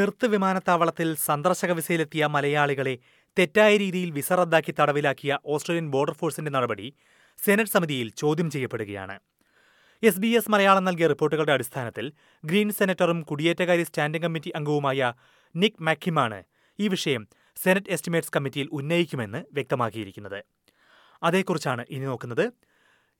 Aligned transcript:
Perth 0.00 0.26
വിമാനത്താവളത്തിൽ 0.26 1.16
സന്ദർശക 1.16 1.72
വിസയിലെത്തിയ 1.72 2.26
മലയാളികളെ 2.26 2.98
തെറ്റായ 3.38 3.76
രീതിയിൽ 3.76 4.10
വിസ 4.10 4.32
റദ്ദാക്കി 4.32 4.74
തടവിലാക്കിയ 4.80 5.38
ഓസ്ട്രേലിയൻ 5.46 5.90
ബോർഡർ 5.90 6.12
ഫോഴ്സിന്റെ 6.12 6.50
നടപടി 6.50 6.94
സെനറ്റ് 7.44 7.70
സമിതിയിൽ 7.70 8.10
ചോദ്യം 8.10 8.50
ചെയ്യപ്പെടുകയാണ്. 8.50 9.20
എസ് 10.02 10.18
ബി 10.18 10.26
എസ് 10.26 10.50
മലയാളം 10.50 10.84
നൽകിയ 10.84 11.06
റിപ്പോർട്ടുകളുടെ 11.06 11.52
അടിസ്ഥാനത്തിൽ 11.52 12.12
ഗ്രീൻ 12.44 12.70
സെനറ്ററും 12.70 13.22
കുടിയേറ്റകാര്യ 13.22 13.84
സ്റ്റാൻഡിംഗ് 13.84 14.26
കമ്മിറ്റി 14.26 14.52
അംഗവുമായ 14.56 15.14
നിക് 15.56 15.82
മാക്കിമാണ് 15.82 16.44
ഈ 16.78 16.88
വിഷയം 16.88 17.28
സെനറ്റ് 17.56 17.90
എസ്റ്റിമേറ്റ്സ് 17.90 18.32
കമ്മിറ്റിയിൽ 18.36 18.68
ഉന്നയിക്കുമെന്ന് 18.72 19.44
വ്യക്തമാക്കിയിരിക്കുന്നത്. 19.52 20.44
അതേക്കുറിച്ചാണ് 21.22 21.86
ഇനി 21.90 22.04
നോക്കുന്നത്. 22.04 22.52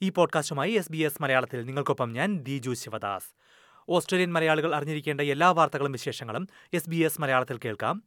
ഈ 0.02 0.10
പോഡ്കാസ്റ്റുമായി 0.10 0.72
എസ് 0.72 0.92
ബി 0.92 0.98
എസ് 0.98 1.22
മലയാളത്തിൽ 1.22 1.64
നിങ്ങൾക്കൊപ്പം 1.64 2.12
ഞാൻ 2.12 2.38
ദിജു 2.38 2.74
ശിവദാസ്. 2.74 3.59
ഓസ്ട്രേലിയൻ 3.90 4.32
മലയാളികൾ 4.32 4.74
അറിഞ്ഞിരിക്കേണ്ട 4.74 5.20
എല്ലാ 5.20 5.50
വാർത്തകളും 5.50 5.92
വിശേഷങ്ങളും 5.92 6.48
എസ് 6.72 6.90
ബി 6.90 6.96
എസ് 6.96 7.20
മലയാളത്തിൽ 7.20 7.58
കേൾക്കാം. 7.64 8.02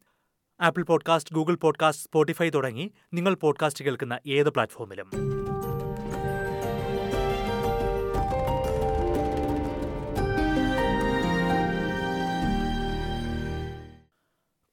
Apple 0.62 0.84
podcast 0.84 1.36
Google 1.36 1.56
podcast 1.56 2.06
Spotify 2.06 2.50
തുടങ്ങി 2.50 2.92
നിങ്ങൾ 3.14 3.34
പോഡ്കാസ്റ്റ് 3.34 3.86
കേൾക്കുന്ന 3.86 4.20
ഏത് 4.28 4.50
പ്ലാറ്റ്ഫോമിലും. 4.50 5.34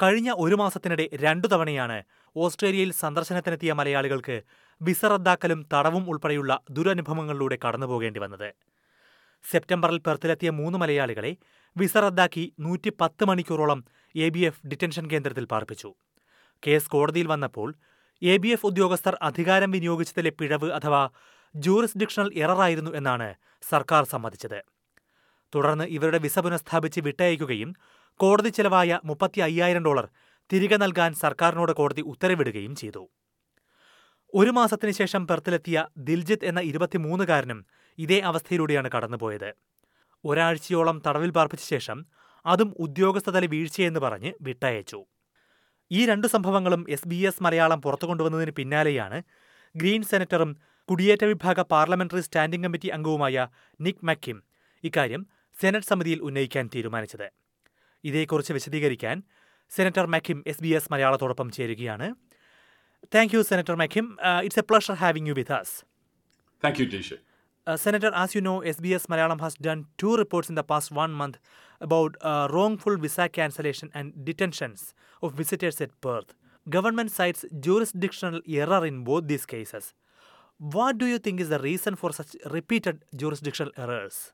കഴിഞ്ഞ 0.03 0.33
ഒരു 0.37 0.55
മാസത്തിനിടെ 0.55 1.09
രണ്ടു 1.15 1.49
തവണയാണ് 1.49 2.03
ഓസ്ട്രേലിയയിൽ 2.37 2.93
സന്ദർശനത്തിനെത്തിയ 2.93 3.73
മലയാളികൾക്ക് 3.73 4.43
വിസ 4.83 5.05
റദ്ദാക്കലും 5.05 5.67
തടവും 5.75 6.11
ഉൾപ്പെടെയുള്ള 6.11 6.61
ദുരനുഭവങ്ങളിലൂടെ 6.71 7.59
കടന്നുപോകേണ്ടി 7.69 8.21
വന്നത്. 8.21 8.55
സെപ്റ്റംബറിൽ 9.45 9.99
പെർത്തിലെത്തിയ 10.07 10.51
മൂന്ന് 10.51 10.79
മലയാളികളെ 10.79 11.33
വിസ 11.77 11.97
റദ്ദാക്കി 12.05 12.45
നൂറ്റി 12.65 12.91
പത്ത് 13.01 13.25
മണിക്കൂറോളം 13.31 13.81
എ 14.15 14.29
ബി 14.35 14.41
എഫ് 14.49 14.63
ഡിറ്റൻഷൻ 14.71 15.05
കേന്ദ്രത്തിൽ 15.11 15.45
പാർപ്പിച്ചു. 15.53 15.91
കേസ് 16.63 16.91
കോടതിയിൽ 16.95 17.29
വന്നപ്പോൾ 17.33 17.69
എ 18.23 18.35
ബി 18.43 18.49
എഫ് 18.55 18.67
ഉദ്യോഗസ്ഥർ 18.67 19.15
അധികാരം 19.29 19.71
വിനിയോഗിച്ചതിലെ 19.71 20.33
പിഴവ് 20.39 20.69
അഥവാ 20.79 21.03
ജൂറിസ്ഡിക്ഷണൽ 21.55 22.29
എററായിരുന്നു 22.43 22.91
എന്നാണ് 22.91 23.29
സർക്കാർ 23.71 24.03
സമ്മതിച്ചത്. 24.05 24.61
തുടർന്ന് 25.55 25.85
ഇവരുടെ 25.97 26.19
വിസ 26.25 26.39
പുനഃസ്ഥാപിച്ച് 26.39 27.01
വിട്ടയക്കുകയും 27.07 27.71
കോടതി 28.21 28.51
ചെലവായ 28.59 29.01
മുപ്പത്തി 29.05 29.41
അയ്യായിരം 29.41 29.85
ഡോളർ 29.85 30.07
തിരികെ 30.51 30.77
നൽകാൻ 30.83 31.11
സർക്കാരിനോട് 31.23 31.73
കോടതി 31.73 32.03
ഉത്തരവിടുകയും 32.13 32.75
ചെയ്തു. 32.83 33.03
ഒരു 34.35 34.51
മാസത്തിന് 34.51 34.91
ശേഷം 34.91 35.27
പെർത്തിലെത്തിയ 35.27 35.87
ദിൽജിത്ത് 35.99 36.45
എന്ന 36.45 36.61
ഇരുപത്തിമൂന്നുകാരനും 36.61 37.67
ഇതേ 37.99 38.21
അവസ്ഥയിലൂടെയാണ് 38.21 38.91
കടന്നുപോയത്. 38.95 39.55
ഒരാഴ്ചയോളം 40.25 41.03
തടവിൽ 41.07 41.31
പാർപ്പിച്ച 41.31 41.65
ശേഷം 41.65 42.07
അതും 42.47 42.75
ഉദ്യോഗസ്ഥതല 42.79 43.47
വീഴ്ചയെന്ന് 43.47 44.01
പറഞ്ഞ് 44.01 44.33
വിട്ടയച്ചു. 44.43 45.01
ഈ 45.91 46.07
രണ്ട് 46.07 46.27
സംഭവങ്ങളും 46.27 46.87
എസ് 46.89 47.09
ബി 47.09 47.17
എസ് 47.17 47.43
മലയാളം 47.43 47.83
പുറത്തു 47.83 48.07
കൊണ്ടുവന്നതിന് 48.07 48.51
പിന്നാലെയാണ് 48.51 49.23
ഗ്രീൻ 49.77 50.03
സെനറ്ററും 50.03 50.57
കുടിയേറ്റ 50.89 51.25
വിഭാഗ 51.25 51.61
പാർലമെന്ററി 51.61 52.21
സ്റ്റാൻഡിംഗ് 52.21 52.65
കമ്മിറ്റി 52.65 52.89
അംഗവുമായ 52.89 53.49
നിക് 53.81 54.05
മക്കിം 54.05 54.43
ഇക്കാര്യം 54.85 55.27
സെനറ്റ് 55.61 55.87
സമിതിയിൽ 55.87 56.21
ഉന്നയിക്കാൻ 56.21 56.71
തീരുമാനിച്ചത്. 56.75 57.29
ഇതേക്കുറിച്ച് 58.05 58.53
വിശദീകരിക്കാൻ 58.53 59.23
senator 59.77 60.07
McKim 60.07 60.45
S 60.47 60.63
B 60.63 60.69
S 60.69 60.93
മലയാളത്തോടൊപ്പം 60.93 61.51
ചേരുകയാണ് 61.51 62.15
Thank 63.11 63.33
you, 63.33 63.43
Senator 63.43 63.77
McKim. 63.77 64.17
Uh, 64.23 64.43
it's 64.45 64.57
a 64.57 64.63
pleasure 64.63 64.95
having 64.95 65.27
you 65.27 65.35
with 65.35 65.51
us. 65.51 65.85
Thank 66.61 66.79
you, 66.79 66.87
Deeju. 66.87 67.19
Uh, 67.67 67.77
Senator, 67.77 68.11
as 68.15 68.35
you 68.35 68.41
know, 68.41 68.61
SBS 68.61 69.07
Malayalam 69.07 69.41
has 69.41 69.55
done 69.55 69.87
two 69.99 70.17
reports 70.17 70.49
in 70.49 70.55
the 70.55 70.63
past 70.63 70.91
one 70.91 71.13
month 71.13 71.39
about 71.81 72.17
uh, 72.21 72.49
wrongful 72.51 72.97
visa 72.97 73.29
cancellation 73.29 73.91
and 73.95 74.25
detentions 74.25 74.95
of 75.23 75.35
visitors 75.35 75.81
at 75.81 76.01
Perth. 76.01 76.35
Government 76.69 77.11
cites 77.11 77.45
jurisdictional 77.59 78.41
error 78.49 78.85
in 78.87 79.05
both 79.05 79.27
these 79.27 79.47
cases. 79.47 79.95
What 80.59 80.99
do 80.99 81.07
you 81.07 81.19
think 81.19 81.41
is 81.41 81.49
the 81.49 81.59
reason 81.59 81.97
for 81.97 82.13
such 82.13 82.37
repeated 82.51 83.05
jurisdictional 83.17 83.73
errors? 83.77 84.33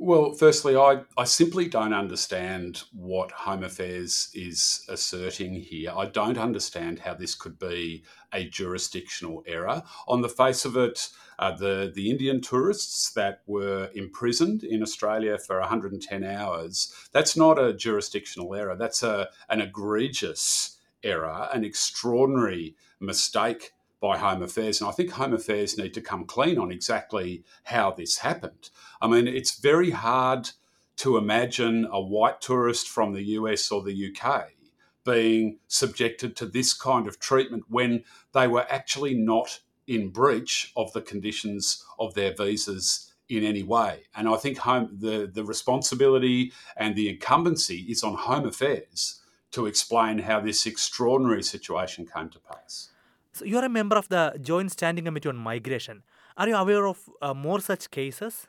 Well, 0.00 0.32
firstly, 0.32 0.76
I, 0.76 1.00
I 1.16 1.24
simply 1.24 1.66
don't 1.66 1.92
understand 1.92 2.84
what 2.92 3.32
Home 3.32 3.64
Affairs 3.64 4.30
is 4.32 4.86
asserting 4.88 5.54
here. 5.54 5.90
I 5.90 6.06
don't 6.06 6.38
understand 6.38 7.00
how 7.00 7.14
this 7.14 7.34
could 7.34 7.58
be 7.58 8.04
a 8.32 8.48
jurisdictional 8.48 9.42
error. 9.44 9.82
On 10.06 10.20
the 10.22 10.28
face 10.28 10.64
of 10.64 10.76
it, 10.76 11.08
uh, 11.40 11.56
the, 11.56 11.90
the 11.92 12.10
Indian 12.10 12.40
tourists 12.40 13.10
that 13.14 13.42
were 13.48 13.90
imprisoned 13.92 14.62
in 14.62 14.84
Australia 14.84 15.36
for 15.36 15.58
110 15.58 16.22
hours, 16.22 16.94
that's 17.12 17.36
not 17.36 17.58
a 17.58 17.74
jurisdictional 17.74 18.54
error. 18.54 18.76
That's 18.76 19.02
a, 19.02 19.28
an 19.48 19.60
egregious 19.60 20.78
error, 21.02 21.48
an 21.52 21.64
extraordinary 21.64 22.76
mistake 23.00 23.72
by 24.00 24.18
Home 24.18 24.42
Affairs. 24.42 24.80
And 24.80 24.88
I 24.88 24.92
think 24.92 25.10
Home 25.12 25.34
Affairs 25.34 25.76
need 25.76 25.94
to 25.94 26.00
come 26.00 26.24
clean 26.24 26.58
on 26.58 26.70
exactly 26.70 27.44
how 27.64 27.90
this 27.90 28.18
happened. 28.18 28.70
I 29.00 29.08
mean, 29.08 29.26
it's 29.26 29.58
very 29.58 29.90
hard 29.90 30.50
to 30.96 31.16
imagine 31.16 31.86
a 31.90 32.00
white 32.00 32.40
tourist 32.40 32.88
from 32.88 33.12
the 33.12 33.22
US 33.22 33.70
or 33.70 33.82
the 33.82 34.12
UK 34.12 34.50
being 35.04 35.58
subjected 35.68 36.36
to 36.36 36.46
this 36.46 36.74
kind 36.74 37.08
of 37.08 37.18
treatment 37.18 37.64
when 37.68 38.04
they 38.34 38.46
were 38.46 38.66
actually 38.68 39.14
not 39.14 39.60
in 39.86 40.10
breach 40.10 40.72
of 40.76 40.92
the 40.92 41.00
conditions 41.00 41.84
of 41.98 42.12
their 42.14 42.34
visas 42.34 43.14
in 43.28 43.42
any 43.42 43.62
way. 43.62 44.02
And 44.14 44.28
I 44.28 44.36
think 44.36 44.58
home, 44.58 44.90
the, 44.92 45.30
the 45.32 45.44
responsibility 45.44 46.52
and 46.76 46.94
the 46.94 47.08
incumbency 47.08 47.86
is 47.88 48.02
on 48.02 48.14
Home 48.14 48.46
Affairs 48.46 49.20
to 49.52 49.66
explain 49.66 50.18
how 50.18 50.40
this 50.40 50.66
extraordinary 50.66 51.42
situation 51.42 52.06
came 52.06 52.28
to 52.30 52.38
pass. 52.38 52.90
So, 53.32 53.44
you're 53.44 53.64
a 53.64 53.68
member 53.68 53.96
of 53.96 54.08
the 54.08 54.36
Joint 54.40 54.72
Standing 54.72 55.04
Committee 55.04 55.28
on 55.28 55.36
Migration. 55.36 56.02
Are 56.36 56.48
you 56.48 56.56
aware 56.56 56.86
of 56.86 56.98
uh, 57.20 57.34
more 57.34 57.60
such 57.60 57.90
cases? 57.90 58.46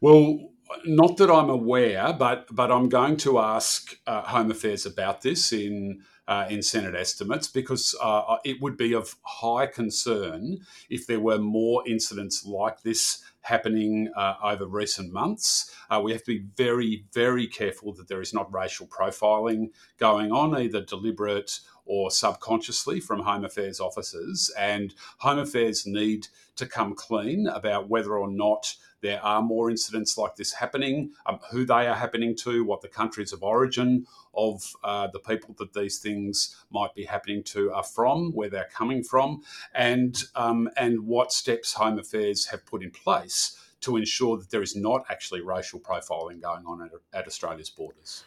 Well, 0.00 0.50
not 0.84 1.16
that 1.16 1.30
I'm 1.30 1.50
aware, 1.50 2.12
but 2.12 2.46
but 2.54 2.70
I'm 2.70 2.88
going 2.88 3.16
to 3.18 3.38
ask 3.38 3.96
uh, 4.06 4.22
Home 4.22 4.50
Affairs 4.50 4.86
about 4.86 5.22
this 5.22 5.52
in 5.52 6.02
uh, 6.28 6.46
in 6.50 6.62
Senate 6.62 6.94
estimates 6.94 7.48
because 7.48 7.96
uh, 8.00 8.36
it 8.44 8.60
would 8.60 8.76
be 8.76 8.94
of 8.94 9.16
high 9.22 9.66
concern 9.66 10.58
if 10.90 11.06
there 11.06 11.20
were 11.20 11.38
more 11.38 11.82
incidents 11.88 12.44
like 12.44 12.82
this 12.82 13.24
happening 13.40 14.12
uh, 14.14 14.34
over 14.44 14.66
recent 14.66 15.10
months. 15.10 15.74
Uh, 15.90 16.00
we 16.04 16.12
have 16.12 16.22
to 16.22 16.38
be 16.38 16.44
very, 16.54 17.06
very 17.14 17.46
careful 17.46 17.94
that 17.94 18.08
there 18.08 18.20
is 18.20 18.34
not 18.34 18.52
racial 18.52 18.86
profiling 18.86 19.70
going 19.98 20.30
on, 20.30 20.54
either 20.54 20.82
deliberate 20.82 21.60
or 21.86 22.10
subconsciously 22.10 23.00
from 23.00 23.20
Home 23.20 23.46
Affairs 23.46 23.80
officers. 23.80 24.50
And 24.58 24.94
Home 25.18 25.38
Affairs 25.38 25.86
need 25.86 26.28
to 26.56 26.66
come 26.66 26.94
clean 26.94 27.46
about 27.46 27.88
whether 27.88 28.18
or 28.18 28.30
not 28.30 28.74
there 29.00 29.22
are 29.22 29.40
more 29.40 29.70
incidents 29.70 30.18
like 30.18 30.36
this 30.36 30.52
happening, 30.52 31.12
um, 31.24 31.38
who 31.50 31.64
they 31.64 31.86
are 31.86 31.94
happening 31.94 32.36
to, 32.36 32.64
what 32.64 32.82
the 32.82 32.88
countries 32.88 33.32
of 33.32 33.42
origin 33.42 34.06
of 34.46 34.62
uh, 34.84 35.08
the 35.12 35.18
people 35.30 35.54
that 35.58 35.72
these 35.74 35.98
things 35.98 36.56
might 36.70 36.94
be 36.94 37.04
happening 37.04 37.42
to 37.54 37.72
are 37.72 37.88
from, 37.96 38.32
where 38.32 38.48
they're 38.48 38.72
coming 38.72 39.02
from, 39.02 39.42
and 39.74 40.22
um, 40.44 40.70
and 40.76 40.94
what 41.14 41.32
steps 41.32 41.74
Home 41.74 41.98
Affairs 41.98 42.46
have 42.46 42.64
put 42.64 42.82
in 42.82 42.92
place 43.04 43.58
to 43.80 43.96
ensure 43.96 44.38
that 44.38 44.50
there 44.50 44.62
is 44.62 44.74
not 44.76 45.04
actually 45.10 45.40
racial 45.40 45.80
profiling 45.80 46.40
going 46.40 46.64
on 46.66 46.82
at, 46.82 46.90
at 47.18 47.26
Australia's 47.26 47.70
borders. 47.70 48.24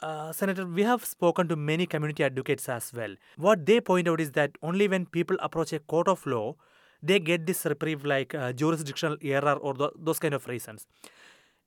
Uh, 0.00 0.32
Senator, 0.32 0.66
we 0.66 0.82
have 0.82 1.04
spoken 1.04 1.48
to 1.48 1.56
many 1.56 1.86
community 1.86 2.24
advocates 2.24 2.68
as 2.68 2.92
well. 2.92 3.14
What 3.36 3.64
they 3.64 3.80
point 3.80 4.08
out 4.08 4.20
is 4.20 4.32
that 4.32 4.50
only 4.60 4.88
when 4.88 5.06
people 5.06 5.36
approach 5.40 5.72
a 5.72 5.78
court 5.78 6.08
of 6.08 6.26
law, 6.26 6.56
they 7.02 7.18
get 7.20 7.46
this 7.46 7.64
reprieve 7.64 8.04
like 8.04 8.34
uh, 8.34 8.52
jurisdictional 8.52 9.16
error 9.22 9.54
or 9.54 9.74
th- 9.74 9.90
those 9.96 10.18
kind 10.18 10.34
of 10.34 10.46
reasons. 10.48 10.86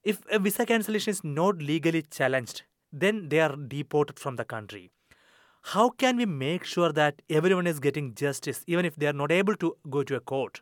If 0.04 0.22
a 0.32 0.40
visa 0.40 0.66
cancellation 0.66 1.12
is 1.12 1.24
not 1.24 1.58
legally 1.58 2.04
challenged, 2.04 2.64
then 3.02 3.30
they 3.30 3.40
are 3.40 3.56
deported 3.56 4.20
from 4.20 4.38
the 4.38 4.46
country. 4.46 4.92
How 5.74 5.90
can 5.90 6.18
we 6.18 6.26
make 6.26 6.64
sure 6.64 6.92
that 6.92 7.22
everyone 7.30 7.68
is 7.68 7.80
getting 7.80 8.14
justice 8.14 8.64
even 8.68 8.86
if 8.86 8.96
they 8.96 9.08
are 9.08 9.14
not 9.14 9.32
able 9.32 9.56
to 9.58 9.76
go 9.90 10.04
to 10.04 10.16
a 10.16 10.20
court? 10.20 10.62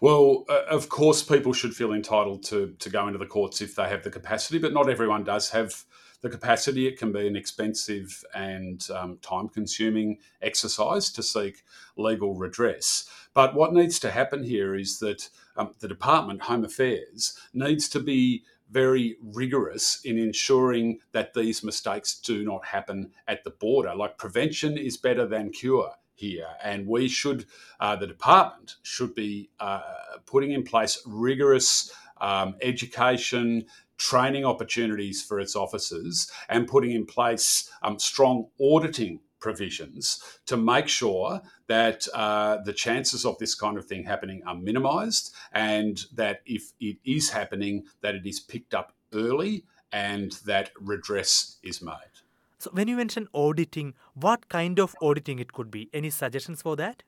Well, 0.00 0.44
uh, 0.48 0.62
of 0.68 0.88
course, 0.88 1.22
people 1.22 1.52
should 1.52 1.74
feel 1.74 1.92
entitled 1.92 2.42
to, 2.44 2.74
to 2.78 2.90
go 2.90 3.06
into 3.06 3.18
the 3.18 3.26
courts 3.26 3.60
if 3.60 3.76
they 3.76 3.88
have 3.88 4.02
the 4.02 4.10
capacity, 4.10 4.58
but 4.58 4.72
not 4.72 4.90
everyone 4.90 5.22
does 5.22 5.50
have 5.50 5.84
the 6.22 6.28
capacity. 6.28 6.86
It 6.88 6.98
can 6.98 7.12
be 7.12 7.26
an 7.26 7.36
expensive 7.36 8.24
and 8.34 8.84
um, 8.94 9.18
time 9.22 9.48
consuming 9.48 10.18
exercise 10.42 11.10
to 11.12 11.22
seek 11.22 11.62
legal 11.96 12.34
redress. 12.34 13.08
But 13.34 13.54
what 13.54 13.72
needs 13.72 13.98
to 14.00 14.10
happen 14.10 14.42
here 14.42 14.74
is 14.74 14.98
that 14.98 15.28
um, 15.56 15.74
the 15.78 15.88
Department, 15.88 16.42
Home 16.42 16.64
Affairs, 16.64 17.38
needs 17.54 17.88
to 17.90 18.00
be 18.00 18.44
very 18.70 19.16
rigorous 19.22 20.00
in 20.04 20.18
ensuring 20.18 20.98
that 21.12 21.34
these 21.34 21.62
mistakes 21.62 22.18
do 22.18 22.44
not 22.44 22.64
happen 22.64 23.12
at 23.28 23.44
the 23.44 23.50
border. 23.50 23.94
Like 23.94 24.18
prevention 24.18 24.76
is 24.76 24.96
better 24.96 25.26
than 25.26 25.50
cure 25.50 25.92
here, 26.14 26.48
and 26.62 26.86
we 26.86 27.08
should, 27.08 27.46
uh, 27.78 27.96
the 27.96 28.06
department 28.06 28.76
should 28.82 29.14
be 29.14 29.50
uh, 29.60 29.80
putting 30.24 30.52
in 30.52 30.62
place 30.62 31.02
rigorous 31.06 31.92
um, 32.20 32.56
education, 32.62 33.66
training 33.98 34.44
opportunities 34.44 35.22
for 35.22 35.40
its 35.40 35.56
officers 35.56 36.30
and 36.48 36.66
putting 36.66 36.92
in 36.92 37.06
place 37.06 37.70
um, 37.82 37.98
strong 37.98 38.46
auditing 38.60 39.20
provisions 39.46 40.06
to 40.44 40.56
make 40.56 40.88
sure 40.88 41.40
that 41.68 42.04
uh, 42.12 42.56
the 42.64 42.72
chances 42.72 43.24
of 43.24 43.38
this 43.38 43.54
kind 43.54 43.78
of 43.78 43.84
thing 43.86 44.02
happening 44.02 44.42
are 44.44 44.56
minimised 44.56 45.32
and 45.52 46.04
that 46.12 46.40
if 46.46 46.72
it 46.80 46.96
is 47.04 47.30
happening, 47.30 47.84
that 48.00 48.16
it 48.16 48.26
is 48.26 48.40
picked 48.40 48.74
up 48.74 48.92
early 49.14 49.64
and 49.92 50.32
that 50.44 50.70
redress 50.80 51.58
is 51.62 51.80
made. 51.80 52.14
So, 52.58 52.70
when 52.72 52.88
you 52.88 52.96
mention 52.96 53.28
auditing, 53.32 53.94
what 54.14 54.48
kind 54.48 54.80
of 54.80 54.96
auditing 55.00 55.38
it 55.38 55.52
could 55.52 55.70
be? 55.70 55.88
Any 55.92 56.10
suggestions 56.10 56.62
for 56.62 56.74
that? 56.76 57.04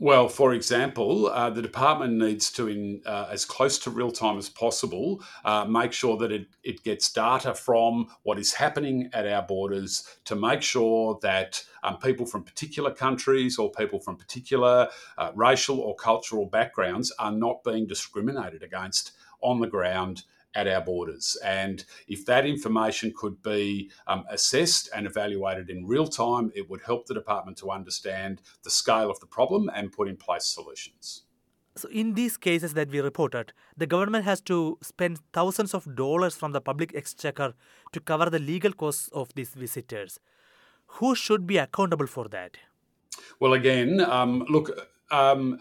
Well, 0.00 0.28
for 0.28 0.54
example, 0.54 1.28
uh, 1.28 1.50
the 1.50 1.62
department 1.62 2.14
needs 2.14 2.50
to, 2.52 2.66
in 2.66 3.00
uh, 3.06 3.28
as 3.30 3.44
close 3.44 3.78
to 3.80 3.90
real 3.90 4.10
time 4.10 4.38
as 4.38 4.48
possible, 4.48 5.22
uh, 5.44 5.64
make 5.66 5.92
sure 5.92 6.16
that 6.16 6.32
it, 6.32 6.48
it 6.64 6.82
gets 6.82 7.12
data 7.12 7.54
from 7.54 8.08
what 8.24 8.40
is 8.40 8.52
happening 8.52 9.08
at 9.12 9.24
our 9.24 9.42
borders 9.42 10.16
to 10.24 10.34
make 10.34 10.62
sure 10.62 11.18
that 11.22 11.62
um, 11.84 11.98
people 11.98 12.26
from 12.26 12.42
particular 12.42 12.90
countries 12.90 13.56
or 13.56 13.70
people 13.70 14.00
from 14.00 14.16
particular 14.16 14.88
uh, 15.16 15.30
racial 15.36 15.78
or 15.78 15.94
cultural 15.94 16.46
backgrounds 16.46 17.12
are 17.20 17.32
not 17.32 17.62
being 17.62 17.86
discriminated 17.86 18.64
against 18.64 19.12
on 19.42 19.60
the 19.60 19.68
ground 19.68 20.24
at 20.54 20.68
our 20.68 20.80
borders. 20.80 21.36
And 21.44 21.84
if 22.08 22.24
that 22.26 22.46
information 22.46 23.12
could 23.16 23.42
be 23.42 23.90
um, 24.06 24.24
assessed 24.30 24.88
and 24.94 25.06
evaluated 25.06 25.70
in 25.70 25.86
real 25.86 26.06
time, 26.06 26.52
it 26.54 26.68
would 26.70 26.82
help 26.82 27.06
the 27.06 27.14
department 27.14 27.58
to 27.58 27.70
understand 27.70 28.42
the 28.62 28.70
scale 28.70 29.10
of 29.10 29.20
the 29.20 29.26
problem 29.26 29.70
and 29.74 29.92
put 29.92 30.08
in 30.08 30.16
place 30.16 30.46
solutions. 30.46 31.24
So, 31.76 31.88
in 31.88 32.14
these 32.14 32.36
cases 32.36 32.74
that 32.74 32.88
we 32.90 33.00
reported, 33.00 33.52
the 33.76 33.86
government 33.86 34.24
has 34.24 34.40
to 34.42 34.78
spend 34.80 35.18
thousands 35.32 35.74
of 35.74 35.96
dollars 35.96 36.36
from 36.36 36.52
the 36.52 36.60
public 36.60 36.94
exchequer 36.94 37.54
to 37.90 38.00
cover 38.00 38.30
the 38.30 38.38
legal 38.38 38.72
costs 38.72 39.08
of 39.08 39.34
these 39.34 39.50
visitors. 39.50 40.20
Who 40.98 41.16
should 41.16 41.48
be 41.48 41.58
accountable 41.58 42.06
for 42.06 42.28
that? 42.28 42.58
Well, 43.40 43.54
again, 43.54 44.00
um, 44.00 44.44
look, 44.48 44.70
um, 45.10 45.58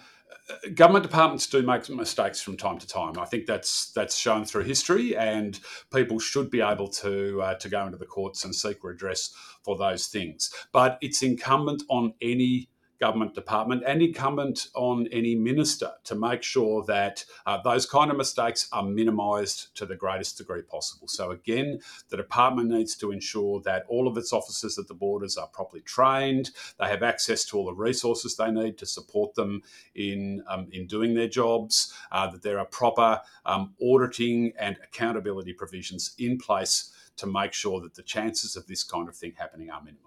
government 0.75 1.03
departments 1.03 1.47
do 1.47 1.62
make 1.62 1.89
mistakes 1.89 2.41
from 2.41 2.57
time 2.57 2.77
to 2.80 2.88
time. 2.88 3.18
I 3.18 3.25
think 3.25 3.45
that's 3.45 3.91
that's 3.91 4.15
shown 4.18 4.45
through 4.45 4.63
history, 4.63 5.15
and 5.15 5.59
people 5.94 6.19
should 6.19 6.50
be 6.50 6.62
able 6.62 6.88
to 6.89 7.41
uh, 7.41 7.53
to 7.56 7.69
go 7.69 7.85
into 7.85 7.97
the 7.97 8.06
courts 8.06 8.44
and 8.45 8.56
seek 8.56 8.83
redress 8.83 9.33
for 9.63 9.77
those 9.77 10.07
things. 10.07 10.53
But 10.71 10.97
it's 11.01 11.24
incumbent 11.24 11.83
on 11.89 12.13
any 12.21 12.69
government 13.03 13.35
department 13.35 13.83
and 13.85 14.01
incumbent 14.01 14.69
on 14.75 15.09
any 15.11 15.35
minister 15.35 15.91
to 16.05 16.15
make 16.15 16.41
sure 16.41 16.85
that 16.85 17.25
uh, 17.45 17.61
those 17.61 17.85
kind 17.85 18.09
of 18.09 18.15
mistakes 18.15 18.69
are 18.71 18.81
minimised 18.81 19.75
to 19.75 19.85
the 19.85 19.94
greatest 19.94 20.38
degree 20.38 20.61
possible. 20.61 21.09
So, 21.09 21.31
again, 21.31 21.79
the 22.07 22.15
department 22.15 22.69
needs 22.69 22.95
to 22.95 23.11
ensure 23.11 23.59
that 23.65 23.83
all 23.89 24.07
of 24.07 24.17
its 24.17 24.31
officers 24.31 24.79
at 24.79 24.88
the 24.88 24.94
borders 24.94 25.35
are 25.35 25.47
properly 25.47 25.81
trained, 25.81 26.51
they 26.79 26.88
have 26.88 27.03
access 27.03 27.44
to 27.47 27.57
all 27.57 27.65
the 27.65 27.73
resources 27.73 28.38
they 28.38 28.51
need 28.51 28.77
to 28.77 28.85
support 28.85 29.35
them 29.35 29.63
in, 29.95 30.41
um, 30.47 30.69
in 30.71 30.88
doing 30.88 31.13
their 31.13 31.27
jobs, 31.27 31.94
uh, 32.13 32.27
that 32.31 32.41
there 32.41 32.57
are 32.57 32.65
proper 32.65 33.19
um, 33.45 33.73
auditing 33.83 34.53
and 34.57 34.77
accountability 34.81 35.51
provisions 35.51 36.15
in 36.17 36.38
place 36.38 36.94
to 37.17 37.27
make 37.27 37.51
sure 37.51 37.81
that 37.81 37.95
the 37.95 38.03
chances 38.03 38.55
of 38.55 38.65
this 38.67 38.81
kind 38.81 39.09
of 39.09 39.15
thing 39.17 39.33
happening 39.38 39.69
are 39.69 39.81
minimised. 39.81 40.02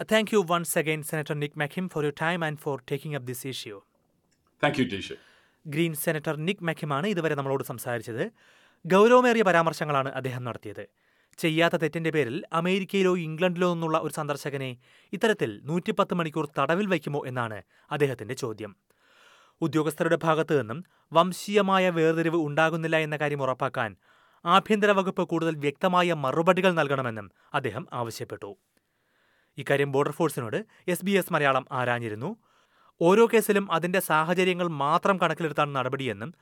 Thank 0.00 0.30
you 0.30 0.42
once 0.42 0.76
again, 0.76 1.02
Senator 1.02 1.34
Nick 1.34 1.54
McKim, 1.54 1.90
for 1.90 2.02
your 2.02 2.12
time 2.14 2.42
and 2.42 2.60
for 2.60 2.80
taking 2.82 3.14
up 3.14 3.24
this 3.24 3.44
issue. 3.46 3.80
Thank 4.62 4.78
you, 4.78 4.86
Disha. 4.86 5.16
Green 5.66 5.94
senator 5.94 6.34
Nick 6.38 6.60
മെക്കിമാണ് 6.62 7.06
ഇതുവരെ 7.12 7.34
നമ്മളോട് 7.34 7.62
സംസാരിച്ചത് 7.64 8.20
ഗൗരവമേറിയ 8.84 9.42
പരാമർശങ്ങളാണ് 9.42 10.10
അദ്ദേഹം 10.10 10.42
നടത്തിയത് 10.44 10.82
ചെയ്യാത്ത 11.38 11.76
തെറ്റിന്റെ 11.82 12.10
പേരിൽ 12.10 12.36
അമേരിക്കയിലോ 12.52 13.12
ഇംഗ്ലണ്ടിലോ 13.24 13.68
നിന്നുള്ള 13.74 13.96
ഒരു 13.98 14.12
സന്ദർശകനെ 14.18 14.68
ഇത്തരത്തിൽ 15.12 15.50
നൂറ്റിപ്പത്ത് 15.70 16.16
മണിക്കൂർ 16.20 16.46
തടവിൽ 16.58 16.86
വയ്ക്കുമോ 16.92 17.22
എന്നാണ് 17.30 17.58
അദ്ദേഹത്തിന്റെ 17.90 18.36
ചോദ്യം 18.42 18.74
ഉദ്യോഗസ്ഥരുടെ 19.60 20.18
ഭാഗത്തു 20.26 20.56
നിന്നും 20.60 20.80
വംശീയമായ 21.12 21.90
വേർതിരിവ് 21.98 22.40
ഉണ്ടാകുന്നില്ല 22.46 23.00
എന്ന 23.06 23.18
കാര്യം 23.24 23.42
ഉറപ്പാക്കാൻ 23.42 23.92
ആഭ്യന്തര 24.44 24.92
വകുപ്പ് 25.00 25.26
കൂടുതൽ 25.32 25.56
വ്യക്തമായ 25.66 26.12
മറുപടികൾ 26.24 26.72
നൽകണമെന്നും 26.80 27.28
അദ്ദേഹം 27.54 27.86
ആവശ്യപ്പെട്ടു 27.92 28.52
ഇക്കാര്യം 29.58 29.92
ബോർഡർ 29.92 30.10
ഫോഴ്സിനോട് 30.10 30.64
എസ് 30.88 31.04
ബി 31.04 31.10
എസ് 31.10 31.32
മലയാളം 31.32 31.64
ആരാഞ്ഞിരുന്നു. 31.72 32.36
ഓരോ 33.00 33.28
കേസിലും 33.32 33.72
അതിന്റെ 33.72 34.00
സാഹചര്യങ്ങൾ 34.00 34.68
മാത്രം 34.68 35.16
കണക്കിലെടുത്താണ് 35.22 35.76
നടപടിയെന്നും 35.76 36.34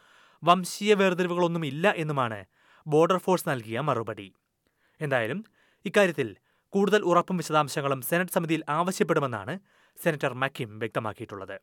വംശീയ 0.42 0.94
വേർതിരിവുകളൊന്നും 0.94 1.66
ഇല്ല 1.66 1.94
എന്നുമാണ് 1.96 2.44
ബോർഡർ 2.86 3.18
ഫോഴ്സ് 3.18 3.48
നൽകിയ 3.48 3.80
മറുപടി. 3.80 4.34
എന്തായാലും 5.00 5.44
ഇക്കാര്യത്തിൽ 5.86 6.36
കൂടുതൽ 6.68 7.00
ഉറപ്പും 7.02 7.36
വിശദാംശങ്ങളും 7.36 8.02
സെനറ്റ് 8.02 8.32
സമിതിയിൽ 8.32 8.62
ആവശ്യപ്പെടുമെന്നാണ് 8.68 9.58
സെനറ്റർ 10.04 10.32
മക്കിം 10.32 10.78
വ്യക്തമാക്കിയിട്ടുള്ളത്. 10.78 11.56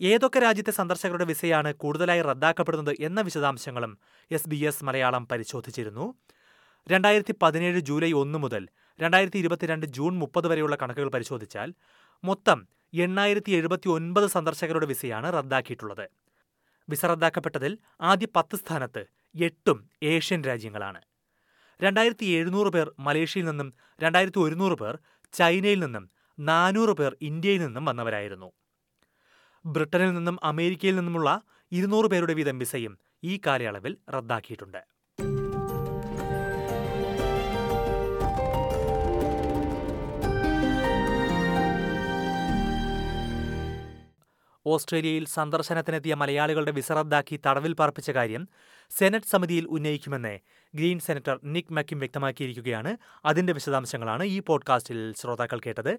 ഏതൊക്കെ 0.00 0.38
രാജ്യത്തെ 0.38 0.70
സന്ദർശകരുടെ 0.70 1.24
വിസയാണ് 1.24 1.74
കൂടുതലായി 1.74 2.22
റദ്ദാക്കപ്പെടുന്നത് 2.22 2.96
എന്ന 3.00 3.20
വിശദാംശങ്ങളും 3.20 3.98
എസ് 4.30 4.48
ബി 4.48 4.58
എസ് 4.66 4.84
മലയാളം 4.84 5.28
പരിശോധിച്ചിരുന്നു. 5.28 6.14
രണ്ടായിരത്തി 6.90 7.34
പതിനേഴ് 7.42 7.80
ജൂലൈ 7.80 8.12
ഒന്ന് 8.12 8.38
മുതൽ 8.38 8.68
രണ്ടായിരത്തി 9.00 9.38
ഇരുപത്തിരണ്ട് 9.38 9.86
ജൂൺ 9.86 10.18
മുപ്പത് 10.18 10.46
വരെയുള്ള 10.46 10.76
കണക്കുകൾ 10.82 11.08
പരിശോധിച്ചാൽ 11.08 11.74
മൊത്തം 12.24 12.68
എണ്ണായിരത്തി 12.94 13.52
എഴുപത്തി 13.52 13.88
ഒൻപത് 13.88 14.26
സന്ദർശകരുടെ 14.26 14.86
വിസയാണ് 14.86 15.32
റദ്ദാക്കിയിട്ടുള്ളത്. 15.32 16.08
വിസ 16.88 17.06
റദ്ദാക്കപ്പെട്ടതിൽ 17.06 17.78
ആദ്യ 18.00 18.26
പത്ത് 18.36 18.56
സ്ഥാനത്ത് 18.56 19.06
എട്ടും 19.34 19.90
ഏഷ്യൻ 20.02 20.44
രാജ്യങ്ങളാണ്. 20.44 21.00
രണ്ടായിരത്തി 21.82 22.24
എഴുന്നൂറ് 22.24 22.68
പേർ 22.68 22.92
മലേഷ്യയിൽ 22.98 23.46
നിന്നും 23.46 23.74
രണ്ടായിരത്തി 24.02 24.38
ഒരുന്നൂറ് 24.38 24.72
പേർ 24.72 24.98
ചൈനയിൽ 25.32 25.80
നിന്നും 25.84 26.10
നാനൂറ് 26.38 26.90
പേർ 26.90 27.16
ഇന്ത്യയിൽ 27.22 27.64
നിന്നും 27.64 27.84
വന്നവരായിരുന്നു. 27.84 28.52
ബ്രിട്ടനിൽ 29.64 30.14
നിന്നും 30.14 30.38
അമേരിക്കയിൽ 30.44 30.96
നിന്നുമുള്ള 30.96 31.42
ഇരുന്നൂറ് 31.72 32.06
പേരുടെ 32.06 32.34
വീതം 32.34 32.58
വിസയും 32.58 32.98
ഈ 33.24 33.40
കാലയളവിൽ 33.46 33.96
റദ്ദാക്കിയിട്ടുണ്ട്. 34.10 34.95
ഓസ്ട്രേലിയയിൽ 44.66 45.26
സന്ദർശനത്തിനെത്തിയ 45.26 46.14
മലയാളികളുടെ 46.14 46.70
വിസ 46.70 46.92
റദ്ദാക്കി 46.92 47.40
തടവിൽ 47.46 47.72
പാർപ്പിച്ച 47.72 48.10
കാര്യം 48.10 48.48
സെനറ്റ് 48.90 49.26
സമിതിയിൽ 49.26 49.66
ഉന്നയിക്കുമെന്ന് 49.66 50.38
ഗ്രീൻ 50.74 50.98
സെനറ്റർ 50.98 51.40
നിക് 51.44 51.72
മക്കിം 51.72 51.98
വ്യക്തമാക്കിയിരിക്കുകയാണ്. 51.98 52.96
അതിന്റെ 53.24 53.52
വിശദാംശങ്ങളാണ് 53.52 54.24
ഈ 54.24 54.40
പോഡ്കാസ്റ്റിൽ 54.40 55.14
ശ്രോതാക്കൾ 55.16 55.60
കേട്ടത്. 55.66 55.98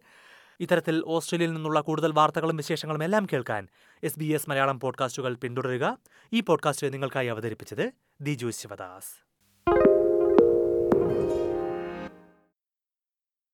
ഇത്തരത്തിൽ 0.60 1.04
ഓസ്ട്രേലിയയിൽ 1.06 1.54
നിന്നുള്ള 1.54 1.82
കൂടുതൽ 1.82 2.12
വാർത്തകളും 2.12 2.58
വിശേഷങ്ങളും 2.58 3.04
എല്ലാം 3.04 3.28
കേൾക്കാൻ 3.34 3.68
എസ് 4.04 4.20
ബി 4.20 4.26
എസ് 4.26 4.50
മലയാളം 4.50 4.80
പോഡ്കാസ്റ്റുകൾ 4.80 5.36
പിന്തുടരുക. 5.36 5.98
ഈ 6.34 6.42
പോഡ്കാസ്റ്റ് 6.42 6.94
നിങ്ങൾക്കായി 6.94 7.28
അവതരിപ്പിച്ചത് 7.28 7.92
ദിജു 8.22 8.50
ശിവദാസ്. 8.50 9.27